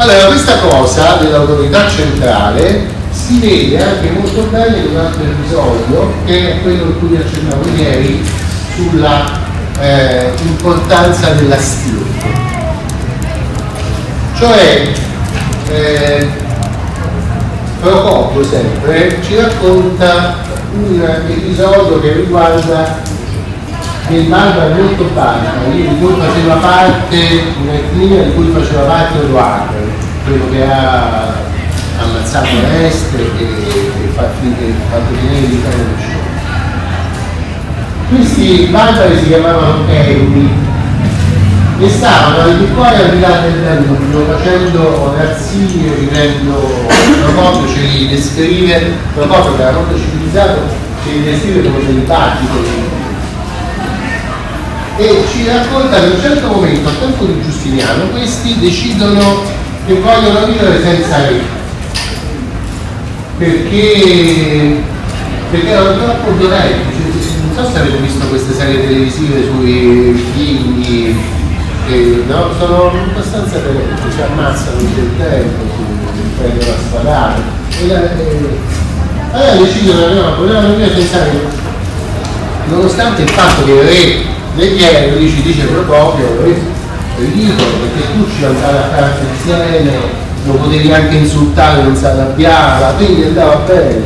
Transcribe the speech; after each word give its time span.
Allora, 0.00 0.26
questa 0.26 0.58
cosa 0.58 1.16
dell'autorità 1.20 1.88
centrale 1.88 2.86
si 3.10 3.40
vede 3.40 3.82
anche 3.82 4.10
molto 4.10 4.42
bene 4.42 4.76
in 4.76 4.90
un 4.90 4.96
altro 4.96 5.24
episodio, 5.24 6.12
che 6.24 6.52
è 6.52 6.62
quello 6.62 6.84
in 6.84 6.98
cui 7.00 7.16
accennavo 7.16 7.68
ieri, 7.76 8.24
sulla 8.76 9.24
eh, 9.80 10.30
importanza 10.42 11.30
della 11.30 11.58
stirpe. 11.58 12.30
Cioè, 14.36 14.92
eh, 15.68 16.28
Procopio 17.80 18.44
sempre 18.44 19.18
ci 19.22 19.36
racconta 19.36 20.36
un 20.74 21.00
episodio 21.28 22.00
che 22.00 22.12
riguarda 22.12 23.00
il 24.10 24.22
barba 24.22 24.68
molto 24.74 25.04
bassa, 25.14 25.52
di 25.70 25.86
cui 26.00 26.14
faceva 26.18 26.54
parte, 26.54 27.16
un'etnia 27.60 28.22
di 28.22 28.34
cui 28.34 28.50
faceva 28.52 28.82
parte 28.82 29.18
Edoardo, 29.22 29.77
quello 30.28 30.50
che 30.50 30.62
ha 30.62 31.32
ammazzato 32.00 32.48
l'est 32.70 33.14
e, 33.14 33.22
e 33.22 34.08
fatto 34.14 34.40
venire 34.42 35.46
l'Italia 35.46 35.84
del 35.84 35.96
Questi 38.10 38.68
barbari 38.70 39.18
si 39.18 39.28
chiamavano 39.28 39.88
Euri 39.88 40.50
e 41.80 41.88
stavano 41.88 42.42
al 42.42 42.58
di 42.58 42.66
fuori 42.74 42.94
al 42.94 43.10
di 43.10 43.20
là 43.20 43.40
del 43.40 43.62
Danubio 43.62 44.26
facendo 44.26 45.14
razzie, 45.16 45.90
vivendo, 45.98 46.86
Procopio 47.22 47.68
ce 47.68 47.80
li 47.80 48.08
descrive, 48.08 48.92
Procopio 49.14 49.56
che 49.56 49.62
era 49.62 49.72
molto 49.72 49.96
civilizzato, 49.96 50.60
ce 51.04 51.10
li 51.10 51.24
descrive 51.24 51.70
come 51.70 51.84
dei 51.86 52.04
battiti, 52.04 52.96
e 54.96 55.24
ci 55.30 55.46
racconta 55.46 56.00
che 56.00 56.06
in 56.06 56.12
un 56.12 56.20
certo 56.20 56.48
momento, 56.48 56.88
al 56.88 56.98
tempo 56.98 57.24
di 57.24 57.40
Giustiniano, 57.40 58.08
questi 58.08 58.58
decidono 58.58 59.66
che 59.88 59.94
vogliono 60.00 60.44
vivere 60.44 60.82
senza 60.82 61.16
re. 61.16 61.40
Perché, 63.38 64.82
perché 65.50 65.66
erano 65.66 65.96
troppo 65.96 66.36
violenti. 66.36 66.96
Non 67.42 67.64
so 67.64 67.72
se 67.72 67.78
avete 67.78 67.96
visto 67.96 68.26
queste 68.26 68.52
serie 68.52 68.86
televisive 68.86 69.44
sui 69.44 70.30
figli, 70.34 71.16
che 71.86 72.22
no, 72.28 72.50
sono 72.58 72.90
abbastanza 72.90 73.58
violenti, 73.60 74.12
si 74.14 74.20
ammazzano 74.20 74.78
il 74.78 75.10
tempo, 75.16 75.64
si 75.74 76.22
prendono 76.36 76.70
a 76.70 76.76
sparare. 76.86 77.42
E, 77.80 77.86
e, 77.88 78.58
allora 79.32 79.54
decidono, 79.54 80.12
no, 80.12 80.36
volevano 80.36 80.74
vivere 80.74 80.94
senza 80.94 81.24
re. 81.24 81.66
Nonostante 82.68 83.22
il 83.22 83.30
fatto 83.30 83.64
che 83.64 83.80
re 83.80 84.36
Leggero 84.54 85.16
dice, 85.16 85.40
dice 85.40 85.64
proprio, 85.64 86.26
ridicolo 87.18 87.68
perché 87.80 88.12
tu 88.12 88.26
ci 88.30 88.44
andavi 88.44 88.76
a 88.76 88.88
casa 88.94 89.14
insieme, 89.32 89.90
lo 90.44 90.52
potevi 90.54 90.92
anche 90.92 91.16
insultare, 91.16 91.82
non 91.82 91.96
si 91.96 92.04
arrabbiava, 92.04 92.94
quindi 92.96 93.24
andava 93.24 93.56
bene. 93.66 94.02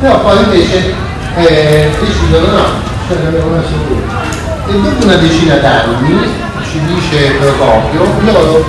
Però 0.00 0.20
poi 0.20 0.42
invece 0.42 0.94
eh, 1.36 1.90
decidono 2.00 2.46
no, 2.46 2.64
cioè 3.06 3.18
ne 3.22 3.28
abbiamo 3.28 3.56
messo 3.56 3.74
due. 3.86 4.02
E 4.68 4.80
dopo 4.80 5.04
una 5.04 5.16
decina 5.16 5.56
d'anni, 5.56 6.28
ci 6.70 6.80
dice 6.86 7.32
Procopio, 7.38 8.04
loro 8.24 8.64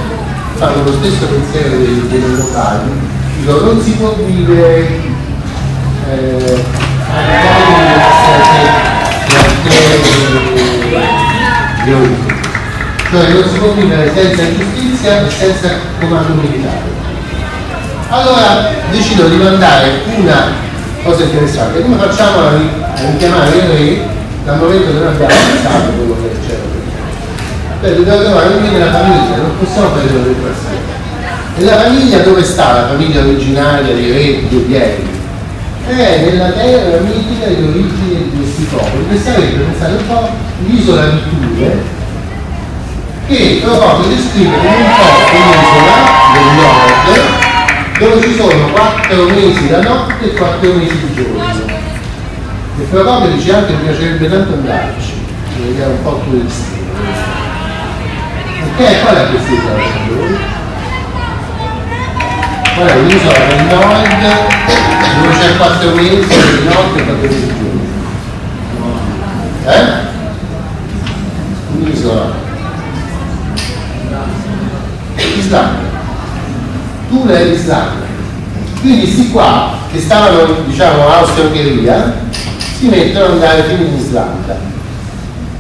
fanno 0.56 0.84
lo 0.84 0.94
stesso 0.94 1.26
pensiero 1.26 1.78
dei, 1.78 2.08
dei 2.10 2.36
locali, 2.36 2.92
dicono 3.38 3.62
non 3.62 3.82
si 3.82 3.92
può 3.92 4.16
vivere 4.26 5.00
eh, 6.10 6.64
violento. 11.84 12.33
Cioè 13.14 13.30
non 13.30 13.48
si 13.48 13.60
può 13.60 13.74
vivere 13.74 14.12
senza 14.12 14.42
giustizia 14.58 15.22
e 15.22 15.30
senza 15.30 15.70
comando 16.00 16.34
militare. 16.34 16.82
Allora 18.10 18.72
decido 18.90 19.28
di 19.28 19.36
mandare 19.36 20.02
una 20.18 20.48
cosa 21.04 21.22
interessante, 21.22 21.84
come 21.84 21.98
facciamo 21.98 22.40
a 22.40 22.54
richiamare 23.12 23.56
il 23.56 23.70
re 23.70 24.08
dal 24.46 24.58
momento 24.58 24.88
che 24.88 24.94
noi 24.94 25.08
abbiamo 25.14 25.32
pensato 25.32 25.92
quello 25.92 26.16
che 26.24 26.30
c'era 26.42 26.62
prima? 27.82 27.96
dobbiamo 27.98 28.24
trovare 28.24 28.48
un 28.56 28.64
nella 28.64 28.92
famiglia, 28.92 29.36
non 29.38 29.58
possiamo 29.60 29.90
prendere 29.90 30.24
del 30.24 30.34
passato. 30.34 30.82
E 31.56 31.64
la 31.66 31.82
famiglia 31.84 32.18
dove 32.18 32.44
sta 32.44 32.74
la 32.74 32.88
famiglia 32.88 33.22
originaria 33.22 33.94
dei 33.94 34.12
re 34.12 34.48
dei 34.50 34.66
Vieri? 34.66 35.08
È 35.86 36.32
nella 36.32 36.50
terra 36.50 36.98
mitica 37.02 37.46
di 37.46 37.62
origine 37.62 38.24
di 38.32 38.38
questi 38.38 38.64
popoli, 38.64 39.06
che 39.08 39.20
sarebbe, 39.20 39.66
pensate 39.66 40.02
un 40.02 40.08
po', 40.08 40.30
l'isola 40.66 41.10
di 41.10 41.20
Tule, 41.30 41.93
che 43.28 43.62
proprio 43.64 44.08
descrive 44.08 44.58
come 44.58 44.76
un 44.76 44.92
po' 44.98 45.36
un'isola 45.36 45.98
del 46.34 46.48
nord 46.56 47.42
dove 48.00 48.22
ci 48.22 48.36
sono 48.36 48.68
quattro 48.72 49.24
mesi 49.26 49.68
da 49.68 49.82
notte 49.82 50.26
e 50.26 50.34
quattro 50.34 50.74
mesi 50.74 50.98
di 51.06 51.14
giorno. 51.14 51.82
E 52.80 52.84
proprio 52.90 53.32
dice 53.32 53.54
anche 53.54 53.68
che 53.68 53.74
mi 53.74 53.84
piacerebbe 53.84 54.30
tanto 54.30 54.54
andarci, 54.54 55.14
perché 55.56 55.84
è 55.84 55.86
un 55.86 56.02
po' 56.02 56.22
turistico. 56.28 56.82
Ok, 58.66 59.02
qual 59.04 59.16
è 59.16 59.30
questa 59.30 59.52
isola? 59.52 59.84
Qual 62.76 62.88
è 62.88 63.00
l'isola 63.02 63.38
del 63.38 63.64
nord 63.66 64.22
dove 65.22 65.38
c'è 65.40 65.58
quattro 65.58 65.90
mesi 65.92 66.18
di 66.18 66.64
notte 66.66 67.00
e 67.00 67.04
quattro 67.04 67.28
mesi 67.28 67.40
di 67.40 67.54
giorno? 67.60 67.82
Eh? 69.66 70.12
Un'isola. 71.78 72.52
Islanda. 75.54 75.92
Tula 77.10 77.34
è 77.36 77.46
l'Islanda. 77.46 78.02
Quindi 78.82 79.02
questi 79.02 79.30
qua, 79.30 79.78
che 79.92 80.00
stavano, 80.00 80.48
diciamo, 80.66 81.08
Austria-Ungheria, 81.08 82.14
si 82.78 82.88
mettono 82.88 83.26
ad 83.26 83.32
andare 83.34 83.64
fino 83.64 83.88
in 83.88 83.98
Islanda. 83.98 84.58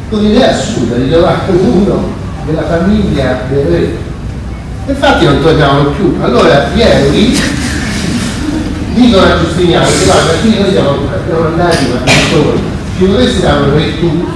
Con 0.09 0.21
l'idea 0.21 0.49
assurda 0.49 0.95
di 0.95 1.09
trovare 1.09 1.51
uno 1.51 2.11
della 2.45 2.63
famiglia 2.63 3.41
del 3.49 3.65
re. 3.65 3.97
Infatti 4.87 5.25
non 5.25 5.41
tornavano 5.41 5.91
più. 5.91 6.17
Allora 6.21 6.69
gli 6.73 6.81
euri 6.81 7.39
dicono 8.95 9.25
a 9.25 9.39
Giustiniano 9.39 9.85
che 9.85 10.05
guarda, 10.05 10.31
qui 10.41 10.59
noi 10.59 10.71
siamo, 10.71 10.97
siamo 11.25 11.45
andati 11.45 11.85
ma 11.87 11.99
non 11.99 12.15
solo, 12.29 12.59
ci 12.97 13.07
dovresti 13.07 13.41
dare 13.41 13.61
un 13.61 13.73
re 13.73 13.99
tu 13.99 14.27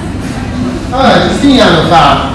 allora 0.89 1.27
Giustiniano 1.27 1.81
fa, 1.89 2.29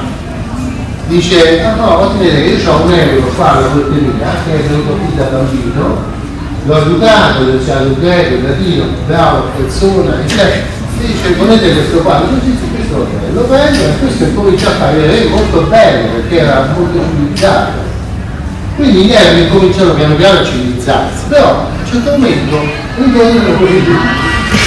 dice, 1.13 1.63
ah 1.63 1.75
no, 1.75 2.15
vedere 2.17 2.43
che 2.43 2.49
io 2.49 2.73
ho 2.73 2.83
un 2.85 2.93
euro 2.93 3.27
qua 3.37 3.57
alla 3.57 3.67
porteria, 3.67 4.35
che 4.47 4.55
è 4.55 4.63
venuto 4.63 4.93
qui 4.93 5.15
da 5.15 5.25
bambino, 5.25 6.05
l'ho 6.65 6.77
educato, 6.81 7.45
l'ho 7.45 7.53
insegnato 7.53 7.97
greco, 8.01 8.47
latino, 8.47 8.85
bravo, 9.07 9.43
persona, 9.57 10.23
eccetera. 10.23 10.81
Dice, 10.99 11.31
ponete 11.33 11.73
questo 11.73 11.99
qua, 11.99 12.23
così 12.23 12.57
sì, 12.59 12.71
questo 12.75 13.07
lo 13.35 13.43
prendo 13.43 13.83
e 13.83 13.99
questo 13.99 14.25
comincia 14.35 14.69
a 14.69 14.75
fare 14.75 15.27
molto 15.29 15.63
bene 15.63 16.09
perché 16.09 16.39
era 16.39 16.75
molto 16.77 16.99
civilizzato. 17.11 17.91
Quindi 18.77 19.05
gli 19.05 19.13
eroi 19.13 19.49
cominciano 19.49 19.95
piano 19.95 20.15
piano 20.15 20.39
a 20.39 20.45
civilizzarsi, 20.45 21.25
però 21.29 21.49
a 21.49 21.67
un 21.79 21.91
certo 21.91 22.11
momento 22.13 22.59
ritornano 22.97 23.59
così 23.59 23.85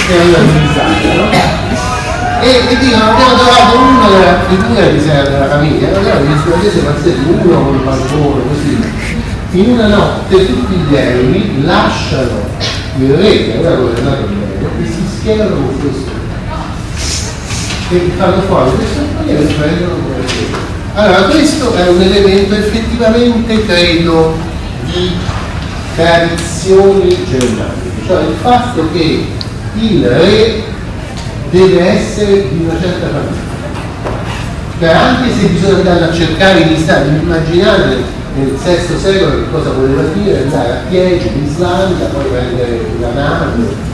e 0.08 0.34
hanno 0.34 0.46
civilizzato, 0.52 1.06
no? 1.14 1.95
E, 2.40 2.48
e 2.68 2.78
dicono 2.78 3.10
abbiamo 3.10 3.34
trovato 3.34 3.78
uno 3.78 4.08
della 4.10 4.40
figura 4.48 4.86
di 4.88 4.98
della 4.98 5.48
famiglia 5.48 5.88
allora 5.88 6.20
gli 6.20 6.38
studentesi 6.38 6.78
pazzeschi 6.78 7.24
uno 7.28 7.64
con 7.64 7.74
il 7.74 7.80
balcone 7.82 8.42
così. 8.48 9.14
In 9.52 9.70
una 9.70 9.86
notte 9.86 10.46
tutti 10.46 10.74
gli 10.74 10.94
eroi 10.94 11.62
lasciano 11.64 12.44
il 12.98 13.14
re 13.14 13.44
che 13.44 13.54
aveva 13.58 13.76
governato 13.76 14.22
il 14.24 14.36
bene 14.36 14.84
e 14.84 14.86
si 14.86 15.02
schierano 15.18 15.54
con 15.54 15.80
questo. 15.80 16.10
E 17.88 18.10
fanno 18.16 18.42
fuori 18.42 18.70
questo 18.76 19.00
e 19.26 19.34
lo 19.34 19.54
prendono 19.54 19.94
come 19.94 20.16
re. 20.16 20.64
Allora 20.94 21.22
questo 21.28 21.74
è 21.74 21.88
un 21.88 22.00
elemento 22.00 22.54
effettivamente 22.54 23.66
credo 23.66 24.36
di 24.84 25.12
tradizioni 25.94 27.26
germaniche 27.28 27.86
cioè 28.06 28.22
il 28.22 28.36
fatto 28.40 28.88
che 28.92 29.26
il 29.74 30.06
re 30.06 30.62
deve 31.50 31.80
essere 31.80 32.48
di 32.48 32.64
una 32.64 32.78
certa 32.80 33.06
famiglia. 33.06 33.54
Cioè 34.78 34.88
anche 34.90 35.32
se 35.32 35.46
bisogna 35.46 35.76
andare 35.76 36.04
a 36.04 36.12
cercare 36.12 36.60
in 36.60 36.72
Islanda, 36.72 37.18
immaginate 37.18 38.14
nel 38.36 38.50
VI 38.50 38.98
secolo 38.98 39.30
che 39.30 39.50
cosa 39.50 39.70
voleva 39.70 40.02
dire 40.12 40.42
andare 40.42 40.70
a 40.70 40.80
piedi 40.88 41.26
in 41.26 41.44
Islanda, 41.44 42.04
poi 42.06 42.24
prendere 42.24 42.80
la 43.00 43.12
nave 43.12 43.84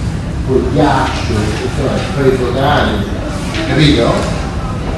col 0.47 0.65
ghiaccio, 0.73 1.35
preso 2.17 2.53
cane, 2.53 3.05
capito? 3.69 4.13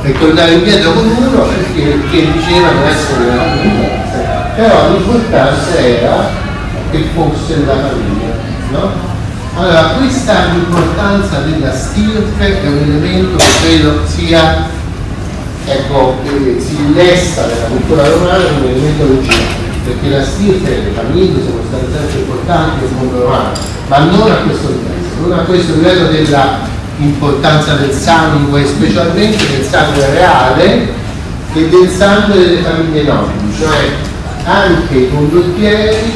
E 0.02 0.12
tornare 0.18 0.52
indietro 0.52 0.92
con 0.92 1.06
uno 1.06 1.42
perché, 1.42 1.82
perché 1.82 2.32
dicevano 2.32 2.86
essere 2.86 3.24
una 3.24 3.42
famiglia. 3.42 3.88
Però 4.56 4.90
l'importante 4.90 6.00
era 6.00 6.30
che 6.90 7.04
fosse 7.14 7.64
la 7.66 7.72
famiglia, 7.72 8.32
no? 8.70 9.13
Allora, 9.56 9.94
questa 9.98 10.46
importanza 10.52 11.38
della 11.40 11.72
stirpe 11.72 12.60
è 12.60 12.66
un 12.66 12.78
elemento 12.78 13.36
che 13.36 13.44
credo 13.62 14.00
sia, 14.04 14.66
ecco, 15.64 16.16
che 16.24 16.56
si 16.58 16.74
innesta 16.74 17.46
nella 17.46 17.66
cultura 17.66 18.08
romana 18.08 18.44
come 18.44 18.70
elemento 18.70 19.04
originale. 19.04 19.62
perché 19.84 20.08
la 20.08 20.24
stirpe 20.24 20.76
e 20.76 20.82
le 20.84 20.90
famiglie 20.90 21.42
sono 21.44 21.60
state 21.68 21.86
sempre 21.94 22.18
importanti 22.20 22.80
nel 22.80 22.92
mondo 22.96 23.22
romano, 23.22 23.52
ma 23.88 23.98
non 23.98 24.30
a 24.32 24.34
questo 24.36 24.68
livello, 24.68 25.28
non 25.28 25.38
a 25.38 25.42
questo 25.42 25.74
livello 25.74 26.08
della 26.08 26.58
importanza 26.96 27.74
del 27.74 27.92
sangue, 27.92 28.66
specialmente 28.66 29.36
del 29.36 29.64
sangue 29.64 30.10
reale 30.10 30.88
e 31.52 31.68
del 31.68 31.88
sangue 31.88 32.38
delle 32.38 32.62
famiglie 32.62 33.02
nobili, 33.02 33.54
cioè 33.56 33.92
anche 34.44 34.94
i 34.96 35.10
condottieri 35.10 36.12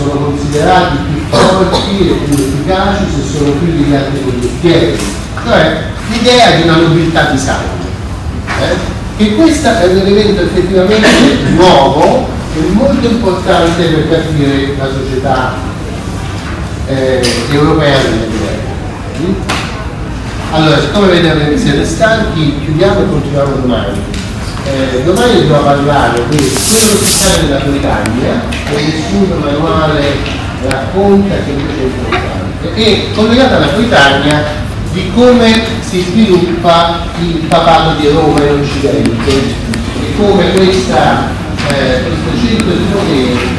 sono 0.00 0.24
considerati 0.24 0.96
più 1.10 1.20
forti 1.28 2.08
e 2.08 2.12
più 2.24 2.34
efficaci 2.34 3.04
se 3.14 3.36
sono 3.36 3.52
figli 3.60 3.84
di 3.84 3.94
altri 3.94 4.22
condottieri, 4.24 4.98
cioè 5.44 5.82
l'idea 6.08 6.56
di 6.56 6.62
una 6.62 6.76
nobiltà 6.76 7.30
di 7.30 7.38
sangue. 7.38 7.88
Eh? 8.46 8.98
E 9.22 9.34
questo 9.34 9.68
è 9.68 9.86
un 9.86 9.98
elemento 9.98 10.40
effettivamente 10.42 11.06
nuovo 11.50 12.26
e 12.56 12.72
molto 12.72 13.06
importante 13.06 13.84
per 13.84 14.08
capire 14.08 14.74
la 14.78 14.86
società 14.86 15.54
eh, 16.86 17.20
europea 17.50 17.98
del 17.98 18.12
Medioevo. 18.12 19.58
Allora, 20.52 20.80
siccome 20.80 21.08
vedete 21.08 21.50
che 21.50 21.58
siete 21.58 21.84
stanchi, 21.84 22.60
chiudiamo 22.64 23.00
e 23.00 23.08
continuiamo 23.08 23.54
domani. 23.56 24.19
Eh, 24.64 25.02
domani 25.04 25.40
dobbiamo 25.40 25.62
parlare 25.62 26.22
quello 26.28 26.98
che 26.98 27.04
sta 27.04 27.42
nella 27.42 27.58
Britannia, 27.58 28.42
che 28.68 28.74
nessun 28.74 29.40
manuale 29.42 30.16
racconta 30.66 31.34
che 31.44 31.50
invece 31.50 31.80
è 31.80 31.84
importante, 31.84 32.74
e 32.74 33.08
collegato 33.14 33.56
alla 33.56 33.66
Britannia 33.66 34.44
di 34.92 35.10
come 35.14 35.62
si 35.80 36.00
sviluppa 36.02 37.02
il 37.20 37.46
papato 37.48 37.98
di 38.00 38.08
Roma 38.08 38.42
in 38.42 38.60
Occidente 38.60 39.30
e 39.30 40.16
come 40.16 40.52
questa, 40.52 41.28
eh, 41.68 42.02
questo 42.02 42.46
centro 42.46 42.72
di 42.72 42.84
potere 42.92 43.50